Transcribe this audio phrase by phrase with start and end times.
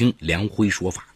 [0.00, 1.08] 听梁辉说法。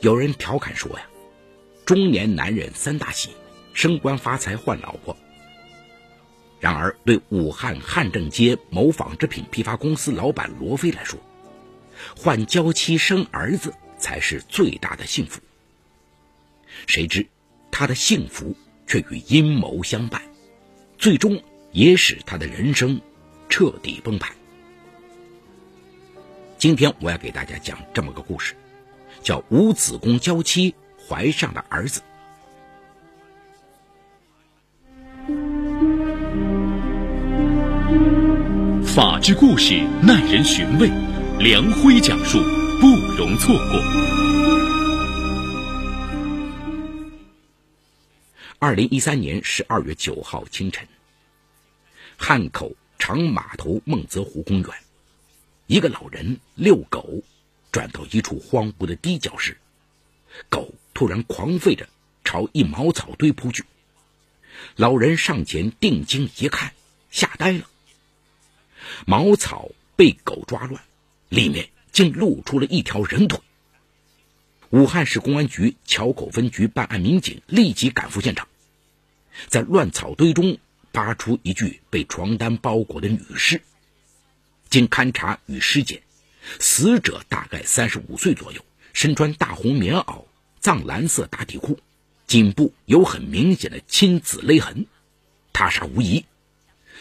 [0.00, 1.04] 有人调侃说呀，
[1.84, 3.28] 中年男人三大喜：
[3.74, 5.14] 升官发财换老婆。
[6.60, 11.20] 然而，对武汉汉正街某纺织品批发公司老板罗飞来说，
[12.16, 15.42] 换娇妻生儿子才是最大的幸福。
[16.86, 17.26] 谁知，
[17.70, 18.56] 他的幸福
[18.86, 20.22] 却与阴谋相伴，
[20.96, 22.98] 最终也使他的人生
[23.50, 24.34] 彻底崩盘。
[26.60, 28.54] 今天我要给大家讲这么个故事，
[29.22, 30.74] 叫无子宫娇妻
[31.08, 32.02] 怀上了儿子。
[38.84, 40.90] 法治故事耐人寻味，
[41.38, 42.38] 梁辉讲述
[42.78, 43.80] 不容错过。
[48.58, 50.86] 二零一三年十二月九号清晨，
[52.18, 54.68] 汉口长码头孟泽湖公园，
[55.70, 57.22] 一个老人遛狗，
[57.70, 59.56] 转到一处荒芜的地角时，
[60.48, 61.88] 狗突然狂吠着
[62.24, 63.62] 朝一茅草堆扑去。
[64.74, 66.72] 老人上前定睛一看，
[67.12, 67.70] 吓呆了。
[69.06, 70.82] 茅草被狗抓乱，
[71.28, 73.38] 里面竟露出了一条人腿。
[74.70, 78.48] 武汉市公安局桥口分局办案民警立即赶赴现场，
[79.46, 80.58] 在乱草堆中
[80.90, 83.62] 扒出一具被床单包裹的女尸。
[84.70, 86.00] 经勘查与尸检，
[86.58, 90.24] 死者大概三十五岁左右，身穿大红棉袄、
[90.60, 91.78] 藏蓝色打底裤，
[92.26, 94.86] 颈部有很明显的亲子勒痕，
[95.52, 96.24] 他杀无疑。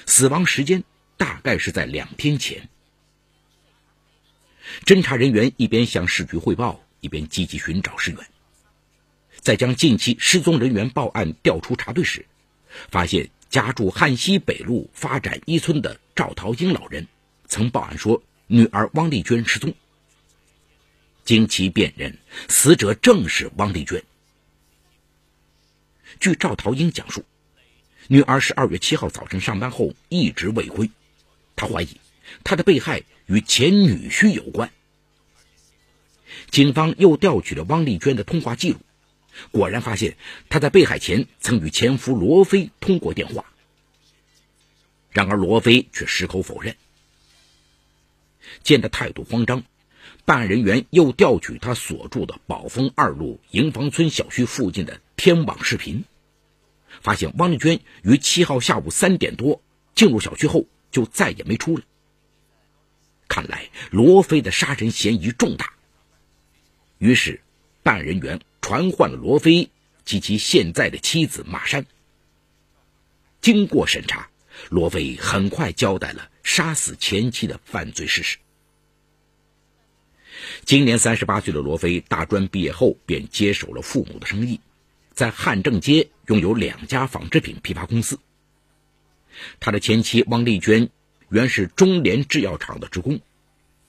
[0.06, 0.84] 死亡时间。
[1.20, 2.70] 大概是在两天前，
[4.86, 8.20] 侦查人员一边向市局汇报，一边积极寻找尸源。
[9.42, 12.26] 在将近期失踪人员报案调出查对时，
[12.89, 17.06] 发现家住汉西北路发展一村的赵桃英老人
[17.50, 19.73] 曾报案说女儿汪丽娟失踪。
[21.25, 24.03] 经其辨认，死者正是汪丽娟。
[26.20, 27.26] 据赵桃英讲述，
[28.08, 30.89] 女儿十二月七号早晨上班后一直未归。
[31.55, 31.99] 他怀疑
[32.43, 34.71] 他的被害与前女婿有关。
[36.49, 38.80] 警方又调取了汪丽娟的通话记录，
[39.52, 40.17] 果然发现
[40.49, 43.45] 她在被害前曾与前夫罗飞通过电话。
[45.11, 46.76] 然而罗飞却矢口否认。
[48.64, 49.64] 见他态度慌张，
[50.26, 56.05] 办案人员又调取他所住的宝丰二路营房村小区附近的天网视频，
[57.02, 59.61] 发现汪丽娟于七号下午三点多
[59.95, 60.65] 进入小区后。
[60.92, 61.83] 就再也没出来。
[63.27, 65.73] 看来罗非的杀人嫌疑重大。
[66.98, 67.42] 于是，
[67.83, 69.70] 办案人员传唤了罗非
[70.04, 71.86] 及其现在的妻子马山。
[73.39, 74.32] 经过审查，
[74.71, 78.39] 罗非很快交代了杀死前妻的犯罪事实。
[80.65, 84.59] 今年三十八岁的罗非，大专毕业后便接手了父母的生意，
[85.14, 88.20] 在汉正街拥有两家纺织品批发公司。
[89.59, 90.89] 他的前妻汪丽娟
[91.30, 93.21] 原是中联制药厂的职工，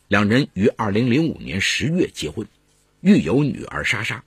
[0.06, 2.46] 两人于2005年10月结婚，
[3.00, 4.22] 育有女儿莎莎。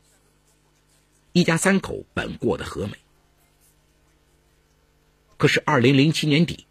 [1.34, 2.94] 一家三口本过得和美。
[5.38, 6.66] 可是2007年底，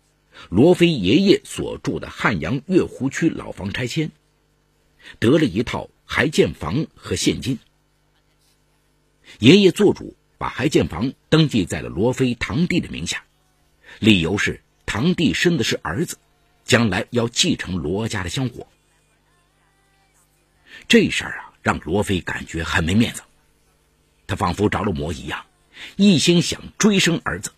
[0.48, 4.10] 罗非爷爷所住的汉阳月湖区老房拆迁，
[5.18, 7.58] 得了一套还建房和现金。
[9.38, 13.24] 爷爷做主把还建房登记在了罗非堂弟的名下。
[13.98, 16.18] 理由是堂弟生的是儿子，
[16.64, 18.66] 将来要继承罗家的香火。
[20.88, 23.22] 这事儿啊，让罗非感觉很没面子，
[24.26, 25.46] 他仿佛着了魔一样，
[25.96, 27.52] 一心想追生儿子，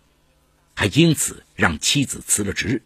[0.75, 2.83] 还因此让妻子辞了职。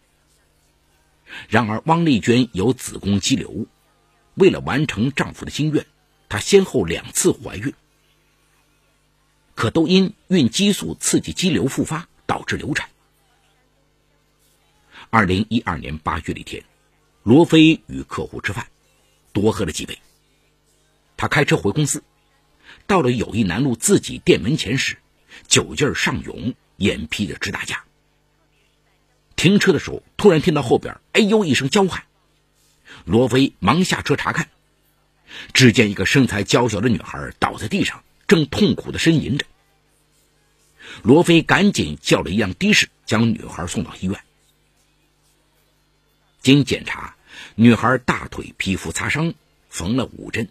[1.47, 3.65] 然而汪丽娟有子宫肌瘤，
[4.35, 5.85] 为了完成丈夫的心愿，
[6.29, 7.73] 她先后两次怀孕，
[9.55, 12.89] 可都因孕激素刺激肌瘤复发，导致流产。
[15.09, 16.63] 二零一二年八月的一天，
[17.23, 18.67] 罗非与客户吃饭，
[19.33, 19.97] 多喝了几杯。
[21.17, 22.03] 他开车回公司，
[22.87, 24.97] 到了友谊南路自己店门前时，
[25.47, 27.83] 酒劲上涌，眼皮子直打架。
[29.35, 32.03] 停车的时候，突然听到后边“哎呦”一声叫喊，
[33.05, 34.49] 罗非忙下车查看，
[35.53, 39.45] 只见一个身材娇小的女孩倒在地上，正痛苦的呻吟着。
[41.03, 44.19] 罗非赶紧叫了一辆的士，将女孩送到医院。
[46.41, 47.15] 经检查，
[47.55, 49.33] 女孩大腿皮肤擦伤，
[49.69, 50.49] 缝了五针。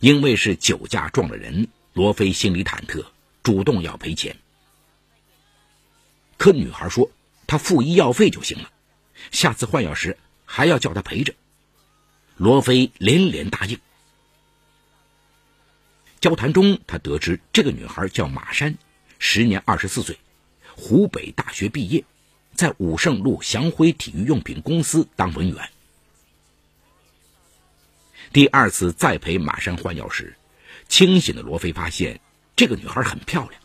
[0.00, 3.04] 因为是酒驾撞了人，罗非心里忐忑，
[3.42, 4.36] 主动要赔钱。
[6.36, 7.10] 可女孩说，
[7.46, 8.70] 她付医药费就行了，
[9.30, 11.34] 下次换药时还要叫他陪着。
[12.36, 13.78] 罗非连连答应。
[16.20, 18.76] 交谈中，他得知这个女孩叫马山，
[19.18, 20.18] 时年二十四岁，
[20.74, 22.04] 湖北大学毕业，
[22.54, 25.70] 在武胜路祥辉体育用品公司当文员。
[28.32, 30.36] 第二次再陪马山换药时，
[30.88, 32.20] 清醒的罗非发现
[32.56, 33.62] 这个女孩很漂亮，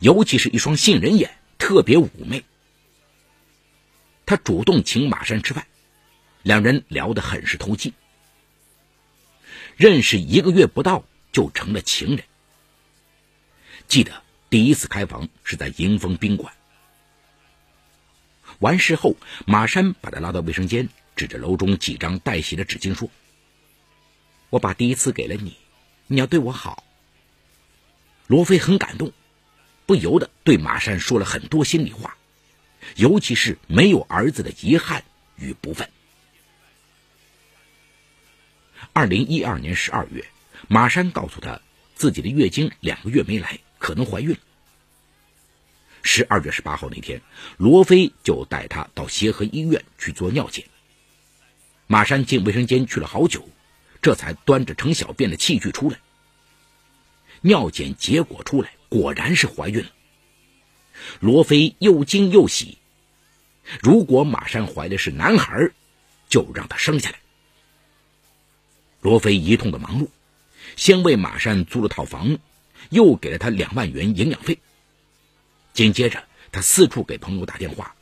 [0.00, 2.44] 尤其是一双杏仁眼，特别妩媚。
[4.24, 5.66] 他主动请马山吃饭，
[6.42, 7.92] 两人聊得很是投机。
[9.76, 12.24] 认识一个月不到就成了情人。
[13.86, 16.52] 记得第一次开房是在迎风宾馆。
[18.60, 19.16] 完事后，
[19.46, 23.08] 马山把他拉到卫生间，指着楼中几张带血的纸巾说
[24.50, 25.56] ：“我把第一次给了你，
[26.06, 26.82] 你要对我好。”
[28.26, 29.12] 罗非很感动，
[29.86, 32.16] 不由得对马山说了很多心里话。
[32.94, 35.02] 尤其是没有儿子的遗憾
[35.36, 35.88] 与不忿。
[38.92, 40.24] 二零一二年十二月，
[40.68, 41.60] 马山告诉他
[41.96, 44.38] 自己的月经两个月没来，可能怀孕了。
[46.02, 47.20] 十二月十八号那天，
[47.56, 50.64] 罗非就带他到协和医院去做尿检。
[51.88, 53.48] 马山进卫生间去了好久，
[54.00, 55.98] 这才端着盛小便的器具出来。
[57.40, 59.90] 尿检结果出来，果然是怀孕了。
[61.20, 62.78] 罗非又惊又喜。
[63.82, 65.70] 如果马山怀的是男孩，
[66.28, 67.18] 就让他生下来。
[69.00, 70.08] 罗非一通的忙碌，
[70.76, 72.38] 先为马山租了套房，
[72.90, 74.58] 又给了他两万元营养费。
[75.72, 77.94] 紧接着，他四处给朋友打电话，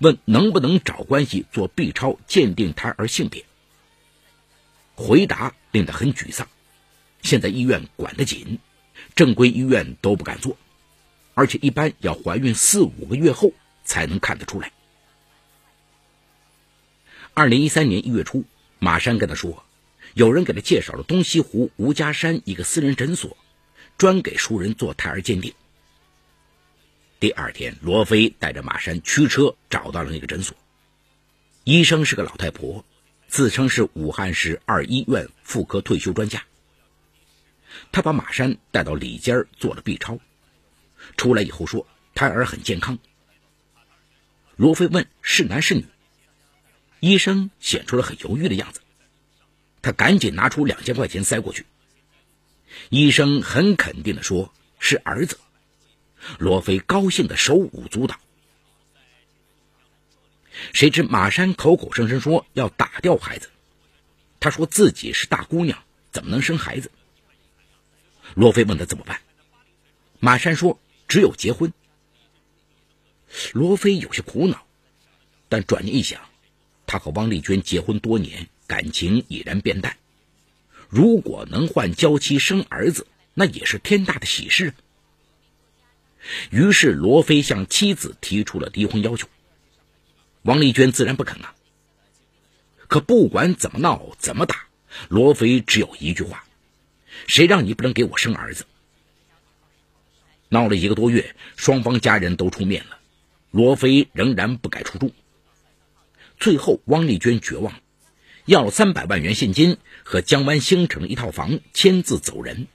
[0.00, 3.44] 问能不能找关系做 B 超鉴定胎儿性别。
[4.96, 6.48] 回答令他很沮丧。
[7.22, 8.58] 现在医院管得紧，
[9.14, 10.56] 正规医院都不敢做。
[11.34, 13.52] 而且一般要怀孕四五个月后
[13.84, 14.72] 才能看得出来。
[17.32, 18.44] 二零一三年一月初，
[18.78, 19.64] 马山跟他说，
[20.14, 23.36] 有人给他介绍了东西湖吴家山一个私人诊所，
[23.96, 25.54] 专给熟人做胎儿鉴定。
[27.20, 30.56] 第二天，罗非带着马山驱车找到了那个诊所，
[31.64, 32.84] 医生是个老太婆，
[33.28, 36.42] 自称是武汉市二医院妇科退休专家。
[37.92, 40.18] 他把马山带到里间做了 B 超。
[41.16, 42.98] 出来以后说胎儿很健康。
[44.56, 45.86] 罗非问是男是女，
[47.00, 48.80] 医生显出了很犹豫的样子，
[49.80, 51.64] 他赶紧拿出两千块钱塞过去。
[52.90, 55.38] 医生很肯定的说是儿子，
[56.38, 58.20] 罗非高兴的手舞足蹈。
[60.74, 63.48] 谁知马山口口声声说要打掉孩子，
[64.38, 65.82] 他说自己是大姑娘，
[66.12, 66.92] 怎么能生孩子？
[68.34, 69.20] 罗非问他怎么办，
[70.18, 70.80] 马山说。
[71.08, 71.72] 只有结婚。
[73.52, 74.64] 罗非有些苦恼，
[75.48, 76.20] 但转念一想，
[76.86, 79.96] 他和汪丽娟结婚多年，感情已然变淡。
[80.88, 84.72] 如果能换娇妻生儿子，那也是天大的喜事。
[86.50, 89.26] 于是罗非向妻子提出了离婚要求，
[90.42, 91.56] 汪丽娟自然不肯啊。
[92.86, 94.68] 可不管怎么闹，怎么打，
[95.08, 96.44] 罗非只有一句话：
[97.26, 98.66] 谁让你不能给我生儿子？
[100.48, 102.98] 闹了一个多月，双方家人都出面了，
[103.50, 105.12] 罗非仍然不改出住。
[106.38, 107.80] 最后，汪丽娟绝望，
[108.46, 112.66] 要了三百万元现金和江湾新城一套房，签字走人。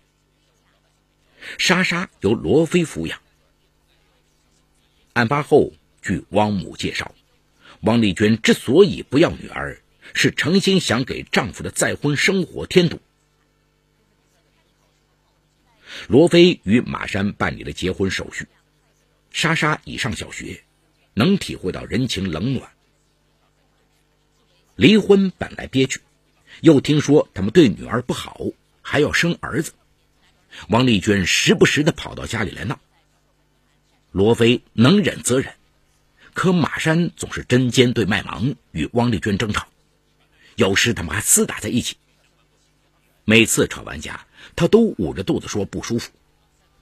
[1.58, 3.20] 莎莎由罗非抚养。
[5.13, 7.13] 案发后，据汪母介绍，
[7.82, 9.82] 汪丽娟之所以不要女儿，
[10.13, 13.00] 是诚心想给丈夫的再婚生活添堵。
[16.08, 18.48] 罗非与马山办理了结婚手续。
[19.32, 20.64] 莎莎已上小学，
[21.14, 22.72] 能体会到人情冷暖。
[24.75, 26.02] 离婚本来憋屈，
[26.62, 28.40] 又听说他们对女儿不好，
[28.82, 29.74] 还要生儿子，
[30.70, 32.80] 王丽娟时不时的跑到家里来闹。
[34.12, 35.54] 罗非能忍则忍，
[36.34, 39.68] 可马山总是针尖对麦芒，与汪丽娟争吵，
[40.56, 41.98] 有时他们还厮打在一起。
[43.25, 44.25] 每次吵完架，
[44.56, 46.12] 他都捂着肚子说不舒服，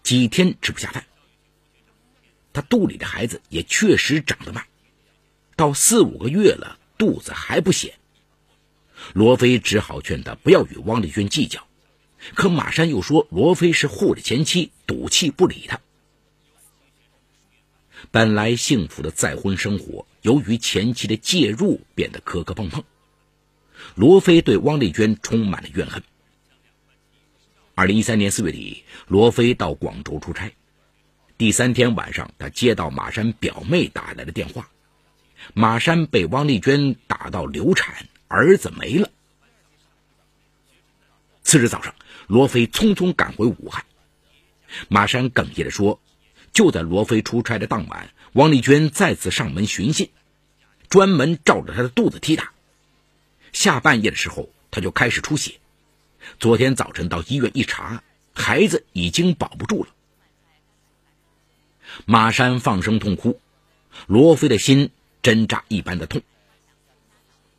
[0.03, 1.05] 几天吃不下饭。
[2.51, 4.65] 他肚里的孩子也确实长得慢，
[5.55, 7.93] 到四五个月了，肚子还不显。
[9.13, 11.67] 罗非只好劝他不要与汪丽娟计较，
[12.35, 15.81] 可马山又说罗非是护着前妻，赌气不理他。
[18.11, 22.83] 本来幸福的再婚生活，由于前妻的介入变得磕磕碰碰，
[23.95, 26.03] 罗非对汪丽娟充满了怨恨。
[27.75, 30.53] 二零一三年四月底，罗非到广州出差。
[31.39, 34.69] 第三天晚上，他接到马山表妹打来的电话，
[35.55, 39.09] 马山被汪丽娟打到流产，儿子没了。
[41.41, 41.95] 次日早上，
[42.27, 43.85] 罗飞匆匆赶回武汉。
[44.87, 45.99] 马山哽咽地说
[46.53, 50.09] ：“就在罗飞出差的当晚，汪丽娟再次上门寻衅，
[50.89, 52.53] 专门照着他的肚子踢打。
[53.51, 55.55] 下半夜的时候，他就开始出血。
[56.39, 58.03] 昨天早晨到医院一查，
[58.33, 59.89] 孩子已经保不住了。”
[62.05, 63.39] 马山放声痛哭，
[64.07, 64.89] 罗飞的心
[65.21, 66.21] 针扎一般的痛。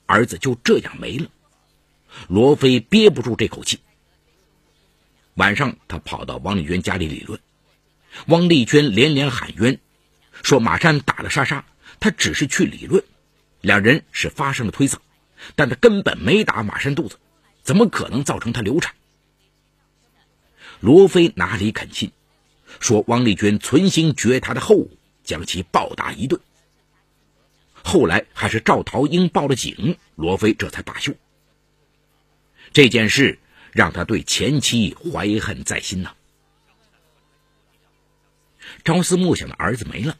[0.06, 1.28] 儿子就这样没了，
[2.28, 3.80] 罗飞憋不住这口气。
[5.34, 7.40] 晚上，他跑到王丽娟家里理论，
[8.26, 9.80] 汪丽娟连连喊冤，
[10.42, 11.64] 说马山打了莎莎，
[12.00, 13.02] 他只是去理论，
[13.60, 14.98] 两人是发生了推搡，
[15.54, 17.18] 但他根本没打马山肚子，
[17.64, 18.94] 怎么可能造成他流产？
[20.78, 22.12] 罗飞哪里肯信，
[22.78, 24.86] 说汪丽娟存心绝他的后，
[25.24, 26.40] 将其暴打一顿。
[27.82, 31.12] 后来还是赵桃英报了警，罗飞这才罢休。
[32.72, 33.40] 这件事。
[33.74, 36.14] 让他对前妻怀恨在心呐。
[38.84, 40.16] 朝思暮想的儿子没了，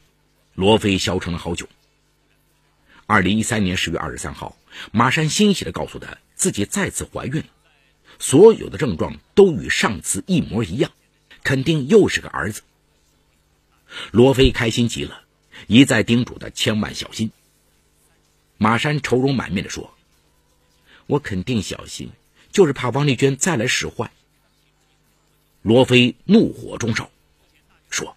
[0.55, 1.65] 罗非消沉了好久。
[3.05, 4.57] 二零一三年十月二十三号，
[4.91, 7.47] 马山欣喜的告诉他自己再次怀孕了，
[8.19, 10.91] 所有的症状都与上次一模一样，
[11.43, 12.61] 肯定又是个儿子。
[14.11, 15.21] 罗非开心极了，
[15.67, 17.31] 一再叮嘱他千万小心。
[18.57, 19.93] 马山愁容满面的说
[21.07, 22.11] ：“我肯定小心。”
[22.51, 24.11] 就是怕王丽娟再来使坏。
[25.61, 27.11] 罗非怒火中烧，
[27.89, 28.15] 说：“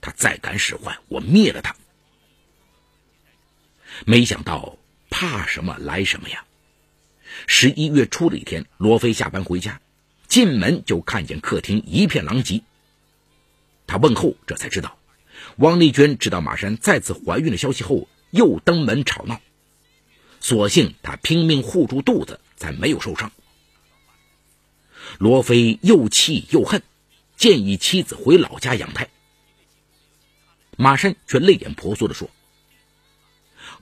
[0.00, 1.74] 他再敢使坏，我灭了他。”
[4.06, 4.78] 没想到，
[5.18, 6.44] 怕什么来什么呀！
[7.46, 9.80] 十一月初的一天，罗非下班回家，
[10.28, 12.60] 进门就看见客厅一片狼藉。
[13.86, 14.98] 他问候，这才知道，
[15.56, 19.40] 王丽娟知道马山再次怀孕的消息后，又登门吵闹。
[20.38, 23.32] 所幸他拼命护住肚子，才没有受伤。
[25.16, 26.82] 罗非又气又恨，
[27.38, 29.08] 建议妻子回老家养胎。
[30.76, 32.28] 马山却泪眼婆娑地说：“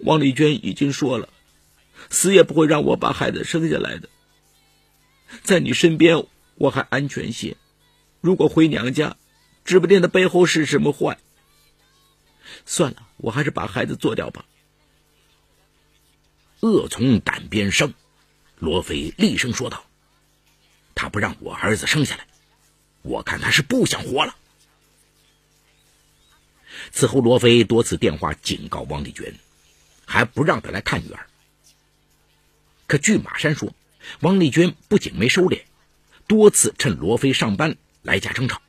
[0.04, 1.30] 王丽娟已经说了，
[2.10, 4.10] 死也不会让我把孩子生下来的。
[5.42, 7.56] 在你身边我还安全些，
[8.20, 9.16] 如果回娘家，
[9.64, 11.18] 指不定他背后是什么坏。
[12.66, 14.44] 算了，我还是把孩子做掉吧。”
[16.60, 17.94] 恶从胆边生，
[18.58, 19.84] 罗非厉声说道。
[20.94, 22.26] 他不让我儿子生下来，
[23.02, 24.36] 我看他是不想活了。
[26.92, 29.34] 此后，罗非多次电话警告王丽娟，
[30.06, 31.26] 还不让他来看女儿。
[32.86, 33.74] 可据马山说，
[34.20, 35.62] 王丽娟不仅没收敛，
[36.26, 38.60] 多次趁罗非上班来家争吵，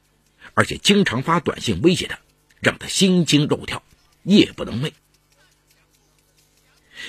[0.53, 2.19] 而且经常发短信威胁他，
[2.61, 3.83] 让他心惊肉跳，
[4.23, 4.93] 夜不能寐。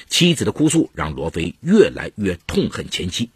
[0.08, 3.30] 妻子的哭诉让罗非越来越痛恨前妻。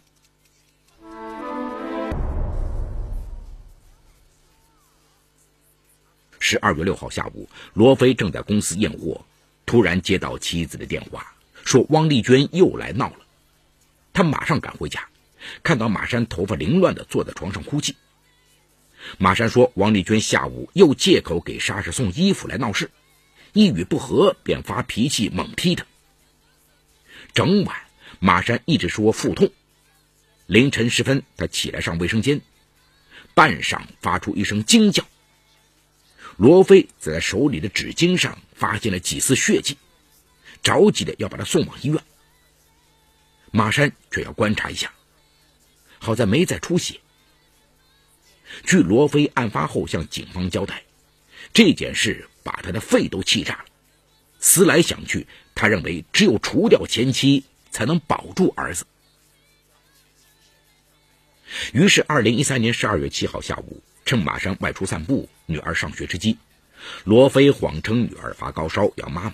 [6.39, 9.25] 十二月六号下午，罗非正在公司验货，
[9.71, 13.19] 突然接到妻子的电话，说汪丽娟又来闹了。
[14.11, 15.07] 他马上赶回家，
[15.63, 17.95] 看到马山头发凌乱的坐在床上哭泣。
[19.17, 22.91] 马山说，汪丽娟下午又借口给莎莎送衣服来闹事，
[23.53, 25.85] 一语不合便发脾气猛踢他。
[27.33, 27.77] 整晚，
[28.19, 29.53] 马山一直说腹痛。
[30.47, 32.41] 凌晨时分，他起来上卫生间，
[33.33, 35.05] 半晌发出一声惊叫。
[36.35, 39.75] 罗非在手里的纸巾上发现了几丝血迹，
[40.61, 41.99] 着急的要把他送往医院。
[43.49, 44.93] 马山却要观察一下，
[45.97, 46.99] 好在没再出血。
[48.63, 50.83] 据罗非案发后向警方交代，
[51.51, 53.65] 这件事把他的肺都气炸了。
[54.39, 55.25] 思来想去，
[55.55, 58.85] 他认为只有除掉前妻，才能保住儿子。
[61.73, 63.81] 于是，二零一三年十二月七号下午。
[64.03, 66.37] 趁马山外出散步，女儿上学之机，
[67.03, 69.33] 罗非谎称女儿发高烧要妈妈，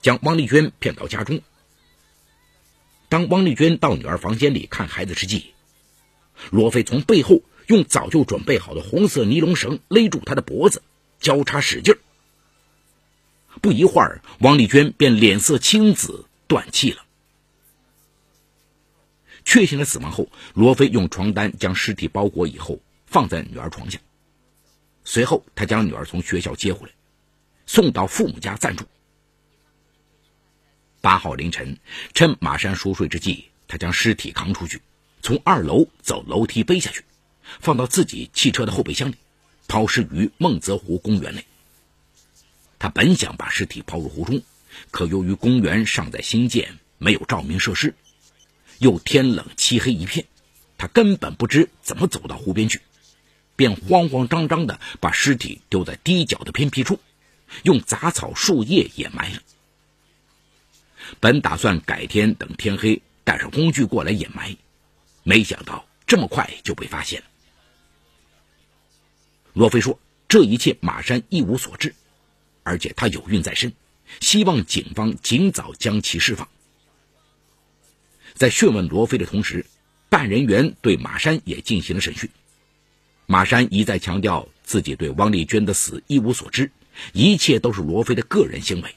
[0.00, 1.40] 将汪丽娟骗到家中。
[3.08, 5.54] 当汪丽娟到女儿房间里看孩子之际，
[6.50, 10.82] 罗非从背后用早就准备好的红色尼龙绳勒住她的脖子，
[11.20, 11.96] 交叉使劲。
[13.60, 17.04] 不一会儿，汪丽娟便脸色青紫，断气了。
[19.44, 22.80] 确信了死亡后，罗非用床单将尸体包裹以后。
[23.10, 23.98] 放在女儿床下，
[25.08, 26.92] 随后他将女儿从学校接回来，
[27.64, 28.84] 送到父母家暂住。
[31.00, 31.78] 八号凌晨，
[32.12, 34.82] 趁马山熟睡之际，他将尸体扛出去，
[35.22, 37.04] 从二楼走楼梯背下去，
[37.58, 39.14] 放到自己汽车的后备箱里，
[39.66, 41.46] 抛尸于孟泽湖公园内。
[42.78, 44.42] 他本想把尸体抛入湖中，
[44.90, 47.94] 可由于公园尚在新建，没有照明设施，
[48.76, 50.26] 又天冷漆黑一片，
[50.76, 52.82] 他根本不知怎么走到湖边去，
[53.58, 57.00] 便慌慌张张地把尸体丢在堤角的偏僻处，
[57.64, 59.42] 用杂草树叶掩埋了。
[61.18, 64.56] 本打算改天等天黑带上工具过来掩埋，
[65.24, 67.26] 没想到这么快就被发现了。
[69.54, 69.98] 罗非说
[70.28, 71.96] ：“这一切马山一无所知，
[72.62, 73.72] 而且他有孕在身，
[74.20, 76.48] 希望警方尽早将其释放。”
[78.34, 79.66] 在讯问罗非的同时，
[80.08, 82.30] 办案人员对马山也进行了审讯。
[83.30, 86.70] 马山一再强调自己对汪丽娟的死一无所知，
[87.12, 88.94] 一切都是罗非的个人行为。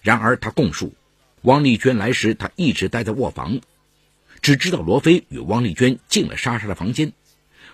[0.00, 0.94] 然而，他供述，
[1.42, 3.60] 汪丽娟来时，他一直待在卧房，
[4.40, 7.12] 只知道罗非与汪丽娟进了莎莎的房间，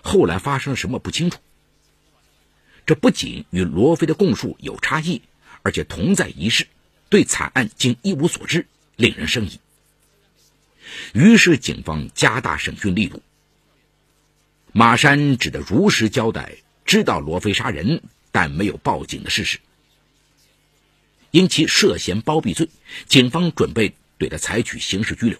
[0.01, 1.39] 后来发生了什么不清楚。
[2.87, 5.21] 这不仅与罗非的供述有差异，
[5.61, 6.65] 而且同在一室，
[7.09, 8.65] 对惨案竟一无所知，
[8.95, 9.59] 令人生疑。
[11.13, 13.21] 于是，警方加大审讯力度。
[14.71, 19.59] 马山只得如实交代知道罗非杀人，但没有报警的事实。
[21.31, 22.69] 因其涉嫌包庇罪，
[23.07, 25.39] 警方准备对他采取刑事拘留。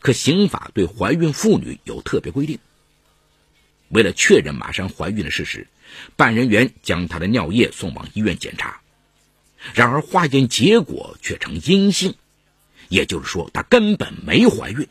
[0.00, 2.58] 可刑法对怀孕妇女有特别规定。
[3.88, 5.68] 为了确认马山怀孕的事实，
[6.16, 8.80] 办案人员将她的尿液送往医院检查，
[9.74, 12.14] 然而化验结果却呈阴性，
[12.88, 14.88] 也就是说她根本没怀孕。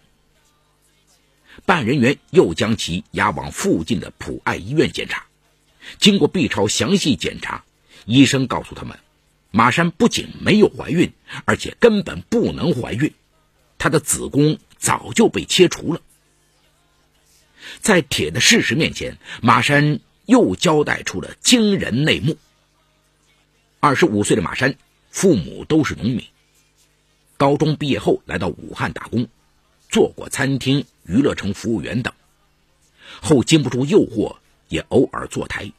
[1.65, 5.25] 办案人员又将其押往附近的普爱医院检查，
[5.99, 7.63] 经过 B 超详细检查，
[8.05, 8.99] 医生告诉他们。
[9.51, 11.13] 马山不仅没有怀孕，
[11.45, 13.13] 而且根本不能怀孕，
[13.77, 16.01] 她的子宫早就被切除了。
[17.79, 22.37] 在铁的事实面前，马山又交代出了惊人内幕。
[23.79, 24.75] 二十五岁的马山，
[25.09, 26.25] 父母都是农民，
[27.37, 29.27] 高中毕业后来到武汉打工，
[29.87, 32.13] 做过餐厅、娱乐城服务员等，
[33.21, 34.37] 后经不住诱惑，
[34.69, 35.71] 也偶尔坐台。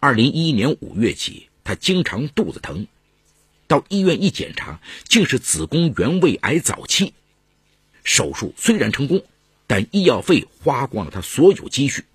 [0.00, 1.48] 二零一一年五月起。
[1.64, 2.86] 她经常肚子疼，
[3.66, 7.12] 到医院一检查，竟是子宫原位癌早期。
[8.04, 9.22] 手术虽然成功，
[9.66, 12.06] 但医药费花光了她所有积蓄。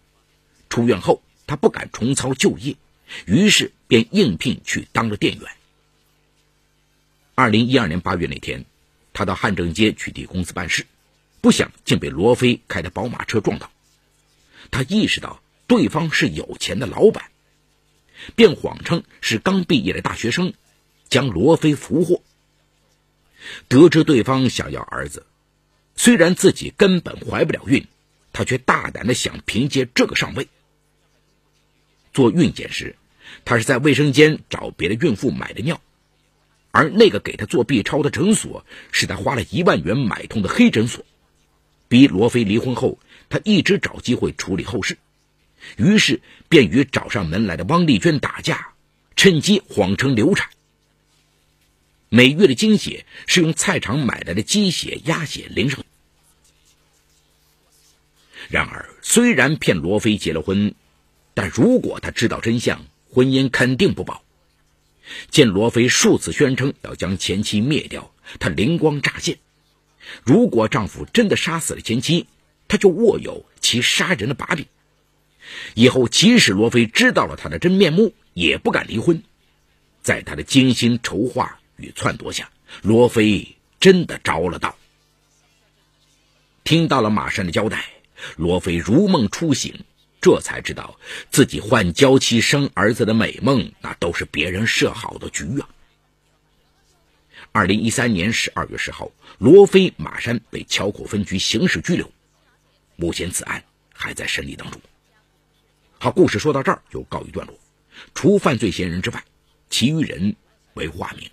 [0.72, 2.76] 出院后，她不敢重操旧业，
[3.28, 5.48] 于是便应聘去当了店员。
[7.36, 8.66] 二零一二年八月那天，
[9.14, 10.88] 她到汉正街去替公司办事，
[11.44, 13.70] 不想竟被罗非开的宝马车撞倒。
[14.72, 17.26] 他意识到对方是有钱的老板。
[18.38, 20.54] 便谎称是刚毕业的大学生，
[21.10, 22.24] 将罗非俘获。
[23.68, 25.26] 得知对方想要儿子，
[25.98, 27.88] 虽然自己根本怀不了孕，
[28.32, 30.48] 他却大胆的想凭借这个上位。
[32.14, 32.96] 做孕检时，
[33.44, 35.82] 他是在卫生间找别的孕妇买的尿，
[36.72, 41.06] 而那个给他做 B 超的诊所是他花了一万元买通的黑诊所。
[41.88, 44.98] 逼罗非离婚后，他一直找机会处理后事。
[45.78, 48.74] 于是便与找上门来的汪丽娟打架，
[49.16, 50.50] 趁机谎称流产。
[52.10, 55.84] 每月的精血是用菜场买来的鸡血、鸭血淋上。
[58.50, 60.76] 然而，虽然骗罗非结了婚，
[61.34, 64.24] 但如果他知道真相，婚姻肯定不保。
[65.30, 69.38] 见罗非数次宣称要将前妻灭掉，他灵光乍现：
[70.24, 72.28] 如果丈夫真的杀死了前妻，
[72.68, 74.66] 他就握有其杀人的把柄。
[75.76, 79.24] 以后，即使罗非知道了他的真面目，也不敢离婚。
[80.02, 82.50] 在他的精心筹划与撺掇下，
[82.82, 84.76] 罗非真的着了道。
[86.64, 87.86] 听到了马山的交代，
[88.38, 89.84] 罗非如梦初醒，
[90.22, 90.98] 这才知道
[91.30, 95.68] 自己换娇妻生儿子的美梦，那都是别人设好的局啊。
[97.56, 102.12] 二零一三年十二月十号，罗非、马山被桥口分局刑事拘留，
[102.96, 103.64] 目前此案
[103.94, 104.82] 还在审理当中。
[106.00, 107.56] 好，故事说到这儿就告一段落。
[108.16, 109.24] 除犯罪嫌疑人之外，
[109.70, 110.36] 其余人
[110.74, 111.30] 为化名。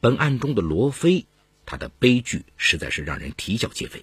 [0.00, 1.26] 本案中的罗非，
[1.66, 4.02] 他的悲剧实在是让人啼笑皆非。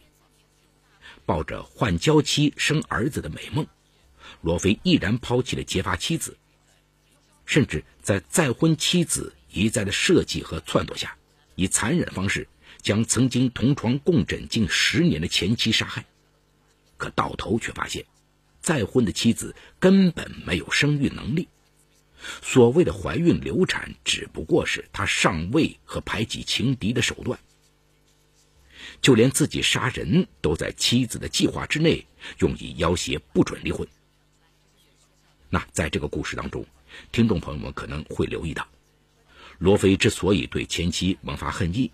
[1.25, 3.65] 抱着换娇妻生儿子的美梦，
[4.41, 6.37] 罗非毅然抛弃了结发妻子，
[7.47, 11.17] 甚至在再婚妻子一再的设计和撺掇下，
[11.55, 12.47] 以残忍的方式。
[12.79, 16.05] 将曾经同床共枕近十年的前妻杀害，
[16.95, 18.05] 可到头却发现，
[18.61, 21.49] 再婚的妻子根本没有生育能力。
[22.41, 27.37] 所谓的怀孕流产，只不过是他上位和排挤情敌的手段。
[29.01, 32.05] 就连自己杀人都在妻子的计划之内，
[32.39, 33.85] 用以要挟不准离婚。
[35.49, 36.65] 那在这个故事当中，
[37.11, 38.67] 听众朋友们可能会留意到，
[39.57, 41.91] 罗非之所以对前妻萌发恨意，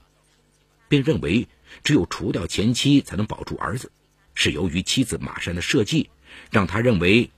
[0.88, 1.48] 并认为
[1.84, 3.92] 只有除掉前妻才能保住儿子，
[4.34, 6.10] 是由于妻子马山的设计，
[6.52, 7.32] 让他认为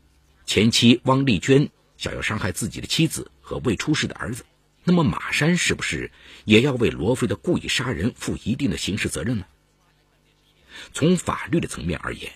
[0.45, 4.45] 前妻汪丽娟想要伤害自己的妻子和未出世的儿子。
[4.83, 6.11] 那么马山是不是
[6.43, 9.45] 也要为罗非的故意杀人负一定的刑事责任呢？
[10.93, 12.31] 从法律的层面而言，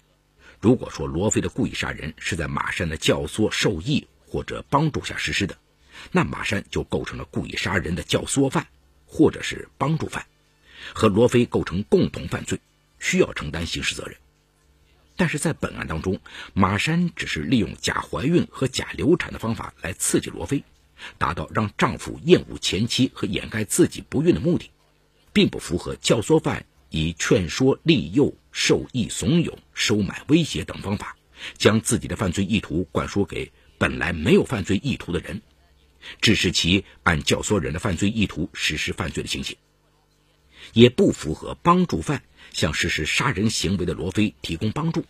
[0.59, 5.57] 如果说罗非的故意杀人是在马山的教唆、授意或者帮助下实施的，
[6.11, 8.67] 那马山就构成了故意杀人的教唆犯，
[9.05, 10.25] 或者是帮助犯，
[10.93, 12.59] 和罗非构成共同犯罪，
[12.99, 14.15] 需要承担刑事责任。
[15.15, 16.19] 但是在本案当中，
[16.53, 20.63] 马山只是利用假怀孕和假流产的方法来刺激罗非。
[21.17, 24.69] 达到让丈夫厌恶前妻和掩盖自己不孕的目的，
[25.31, 31.15] 并不符合教唆犯以劝说、利诱、授意、怂恿、收买、威胁等方法，
[31.57, 35.41] 将自己的犯罪意图灌输给本来没有犯罪意图的人，
[36.21, 39.57] 致使其按教唆人的犯罪意图实施犯罪的情形，
[40.73, 45.05] 也不符合帮助犯向实施杀人行为的罗非提供帮助，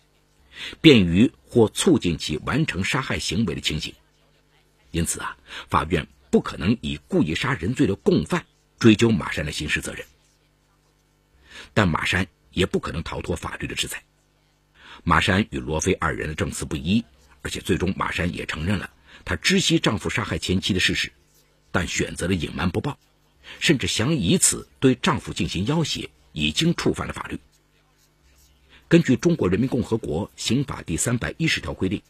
[0.80, 3.92] 便于或促进其完成杀害行为的情形。
[4.92, 5.36] 因此啊，
[5.68, 8.46] 法院不可能以故意杀人罪的共犯
[8.78, 10.06] 追究马山的刑事责任，
[11.74, 14.04] 但马山也不可能逃脱法律的制裁。
[15.02, 17.04] 马山与罗非二人的证词不一，
[17.42, 18.90] 而且最终马山也承认了
[19.24, 21.12] 他知悉丈夫杀害前妻的事实，
[21.70, 22.98] 但选择了隐瞒不报，
[23.58, 27.38] 甚至想以此对丈夫进行要挟，已经触犯了法律。
[28.88, 32.02] 根据《中国人民共和国刑法》第三百一十条规定，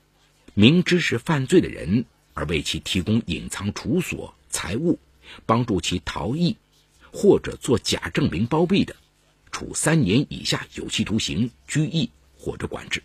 [0.54, 2.04] 明知是犯罪的人。
[2.32, 4.98] 而为其提供隐藏处所、财物，
[5.44, 6.56] 帮助其逃逸，
[7.12, 8.94] 或者做假证明包庇的，
[9.50, 13.02] 处三年以下有期徒刑、拘役或者管制。